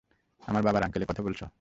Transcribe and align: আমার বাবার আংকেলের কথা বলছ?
আমার 0.41 0.63
বাবার 0.63 0.83
আংকেলের 0.83 1.09
কথা 1.09 1.23
বলছ? 1.23 1.41